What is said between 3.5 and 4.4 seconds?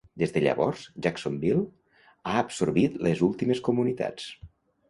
comunitats.